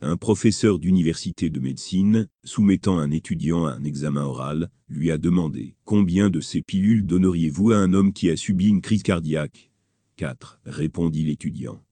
Un 0.00 0.16
professeur 0.16 0.78
d'université 0.78 1.50
de 1.50 1.60
médecine, 1.60 2.28
soumettant 2.42 2.98
un 2.98 3.10
étudiant 3.10 3.64
à 3.64 3.72
un 3.72 3.84
examen 3.84 4.24
oral, 4.24 4.70
lui 4.88 5.10
a 5.10 5.18
demandé 5.18 5.76
«Combien 5.84 6.30
de 6.30 6.40
ces 6.40 6.62
pilules 6.62 7.06
donneriez-vous 7.06 7.70
à 7.70 7.76
un 7.76 7.94
homme 7.94 8.12
qui 8.12 8.28
a 8.28 8.36
subi 8.36 8.68
une 8.68 8.82
crise 8.82 9.02
cardiaque?» 9.02 9.70
Quatre, 10.16 10.60
répondit 10.66 11.24
l'étudiant. 11.24 11.82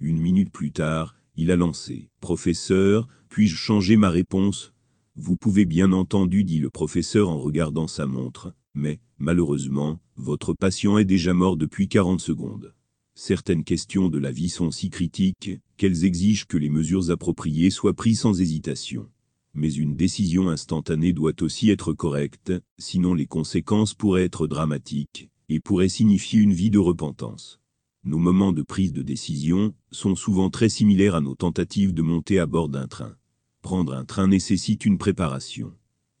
Une 0.00 0.20
minute 0.20 0.50
plus 0.50 0.72
tard, 0.72 1.16
il 1.36 1.50
a 1.50 1.56
lancé 1.56 2.10
«Professeur, 2.20 3.08
puis-je 3.28 3.56
changer 3.56 3.96
ma 3.96 4.10
réponse?» 4.10 4.74
Vous 5.16 5.36
pouvez 5.36 5.64
bien 5.64 5.92
entendu, 5.92 6.44
dit 6.44 6.58
le 6.58 6.70
professeur 6.70 7.28
en 7.28 7.38
regardant 7.38 7.86
sa 7.86 8.06
montre, 8.06 8.54
mais, 8.74 9.00
malheureusement, 9.18 10.00
votre 10.16 10.52
patient 10.52 10.98
est 10.98 11.04
déjà 11.04 11.32
mort 11.32 11.56
depuis 11.56 11.88
40 11.88 12.20
secondes. 12.20 12.74
Certaines 13.14 13.62
questions 13.62 14.08
de 14.08 14.18
la 14.18 14.32
vie 14.32 14.48
sont 14.48 14.70
si 14.70 14.88
critiques 14.88 15.60
qu'elles 15.76 16.04
exigent 16.04 16.46
que 16.46 16.56
les 16.56 16.70
mesures 16.70 17.10
appropriées 17.10 17.70
soient 17.70 17.92
prises 17.92 18.20
sans 18.20 18.40
hésitation. 18.40 19.08
Mais 19.54 19.72
une 19.72 19.96
décision 19.96 20.48
instantanée 20.48 21.12
doit 21.12 21.42
aussi 21.42 21.68
être 21.68 21.92
correcte, 21.92 22.52
sinon 22.78 23.12
les 23.12 23.26
conséquences 23.26 23.92
pourraient 23.92 24.24
être 24.24 24.46
dramatiques 24.46 25.28
et 25.50 25.60
pourraient 25.60 25.90
signifier 25.90 26.40
une 26.40 26.54
vie 26.54 26.70
de 26.70 26.78
repentance. 26.78 27.60
Nos 28.04 28.18
moments 28.18 28.52
de 28.52 28.62
prise 28.62 28.94
de 28.94 29.02
décision 29.02 29.74
sont 29.90 30.16
souvent 30.16 30.48
très 30.48 30.70
similaires 30.70 31.14
à 31.14 31.20
nos 31.20 31.34
tentatives 31.34 31.92
de 31.92 32.02
monter 32.02 32.38
à 32.38 32.46
bord 32.46 32.70
d'un 32.70 32.88
train. 32.88 33.14
Prendre 33.60 33.92
un 33.92 34.06
train 34.06 34.26
nécessite 34.26 34.86
une 34.86 34.98
préparation. 34.98 35.72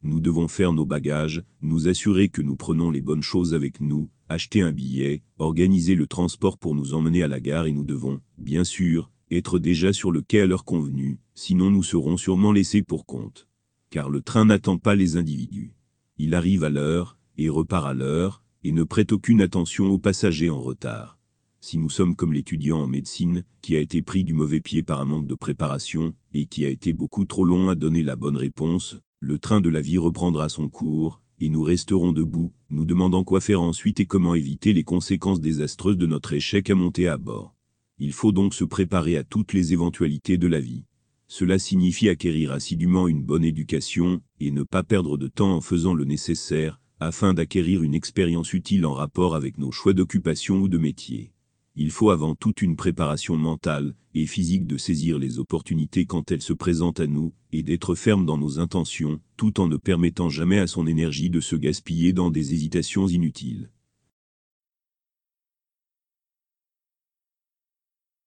Nous 0.04 0.18
devons 0.18 0.48
faire 0.48 0.72
nos 0.72 0.84
bagages, 0.84 1.44
nous 1.60 1.86
assurer 1.86 2.28
que 2.28 2.42
nous 2.42 2.56
prenons 2.56 2.90
les 2.90 3.00
bonnes 3.00 3.22
choses 3.22 3.54
avec 3.54 3.80
nous, 3.80 4.10
acheter 4.28 4.60
un 4.60 4.72
billet, 4.72 5.22
organiser 5.38 5.94
le 5.94 6.08
transport 6.08 6.58
pour 6.58 6.74
nous 6.74 6.92
emmener 6.92 7.22
à 7.22 7.28
la 7.28 7.38
gare 7.38 7.66
et 7.66 7.72
nous 7.72 7.84
devons, 7.84 8.20
bien 8.36 8.64
sûr, 8.64 9.12
être 9.30 9.60
déjà 9.60 9.92
sur 9.92 10.10
le 10.10 10.20
quai 10.20 10.40
à 10.40 10.46
l'heure 10.46 10.64
convenue, 10.64 11.20
sinon 11.34 11.70
nous 11.70 11.84
serons 11.84 12.16
sûrement 12.16 12.50
laissés 12.50 12.82
pour 12.82 13.06
compte. 13.06 13.46
Car 13.90 14.10
le 14.10 14.22
train 14.22 14.44
n'attend 14.44 14.76
pas 14.76 14.96
les 14.96 15.16
individus. 15.16 15.74
Il 16.18 16.34
arrive 16.34 16.64
à 16.64 16.70
l'heure, 16.70 17.16
et 17.38 17.48
repart 17.48 17.86
à 17.86 17.94
l'heure, 17.94 18.42
et 18.64 18.72
ne 18.72 18.82
prête 18.82 19.12
aucune 19.12 19.40
attention 19.40 19.86
aux 19.86 19.98
passagers 19.98 20.50
en 20.50 20.60
retard. 20.60 21.18
Si 21.60 21.78
nous 21.78 21.90
sommes 21.90 22.16
comme 22.16 22.32
l'étudiant 22.32 22.80
en 22.80 22.86
médecine, 22.88 23.44
qui 23.60 23.76
a 23.76 23.80
été 23.80 24.02
pris 24.02 24.24
du 24.24 24.34
mauvais 24.34 24.60
pied 24.60 24.82
par 24.82 25.00
un 25.00 25.04
manque 25.04 25.28
de 25.28 25.34
préparation, 25.36 26.12
et 26.34 26.46
qui 26.46 26.64
a 26.64 26.68
été 26.68 26.92
beaucoup 26.92 27.24
trop 27.24 27.44
long 27.44 27.68
à 27.68 27.76
donner 27.76 28.02
la 28.02 28.16
bonne 28.16 28.36
réponse, 28.36 28.96
le 29.24 29.38
train 29.38 29.60
de 29.60 29.68
la 29.68 29.80
vie 29.80 29.98
reprendra 29.98 30.48
son 30.48 30.68
cours, 30.68 31.22
et 31.38 31.48
nous 31.48 31.62
resterons 31.62 32.10
debout, 32.10 32.52
nous 32.70 32.84
demandant 32.84 33.22
quoi 33.22 33.40
faire 33.40 33.62
ensuite 33.62 34.00
et 34.00 34.04
comment 34.04 34.34
éviter 34.34 34.72
les 34.72 34.82
conséquences 34.82 35.40
désastreuses 35.40 35.96
de 35.96 36.06
notre 36.06 36.32
échec 36.32 36.68
à 36.70 36.74
monter 36.74 37.06
à 37.06 37.18
bord. 37.18 37.54
Il 37.98 38.12
faut 38.12 38.32
donc 38.32 38.52
se 38.52 38.64
préparer 38.64 39.16
à 39.16 39.22
toutes 39.22 39.52
les 39.52 39.72
éventualités 39.72 40.38
de 40.38 40.48
la 40.48 40.58
vie. 40.58 40.86
Cela 41.28 41.60
signifie 41.60 42.08
acquérir 42.08 42.50
assidûment 42.50 43.06
une 43.06 43.22
bonne 43.22 43.44
éducation, 43.44 44.20
et 44.40 44.50
ne 44.50 44.64
pas 44.64 44.82
perdre 44.82 45.16
de 45.16 45.28
temps 45.28 45.54
en 45.54 45.60
faisant 45.60 45.94
le 45.94 46.04
nécessaire, 46.04 46.80
afin 46.98 47.32
d'acquérir 47.32 47.84
une 47.84 47.94
expérience 47.94 48.52
utile 48.52 48.84
en 48.84 48.92
rapport 48.92 49.36
avec 49.36 49.56
nos 49.56 49.70
choix 49.70 49.92
d'occupation 49.92 50.56
ou 50.56 50.66
de 50.66 50.78
métier. 50.78 51.32
Il 51.74 51.90
faut 51.90 52.10
avant 52.10 52.34
tout 52.34 52.52
une 52.60 52.76
préparation 52.76 53.36
mentale 53.36 53.94
et 54.14 54.26
physique 54.26 54.66
de 54.66 54.76
saisir 54.76 55.18
les 55.18 55.38
opportunités 55.38 56.04
quand 56.04 56.30
elles 56.30 56.42
se 56.42 56.52
présentent 56.52 57.00
à 57.00 57.06
nous, 57.06 57.32
et 57.50 57.62
d'être 57.62 57.94
ferme 57.94 58.26
dans 58.26 58.36
nos 58.36 58.58
intentions, 58.58 59.20
tout 59.38 59.58
en 59.58 59.68
ne 59.68 59.78
permettant 59.78 60.28
jamais 60.28 60.58
à 60.58 60.66
son 60.66 60.86
énergie 60.86 61.30
de 61.30 61.40
se 61.40 61.56
gaspiller 61.56 62.12
dans 62.12 62.30
des 62.30 62.52
hésitations 62.52 63.08
inutiles. 63.08 63.70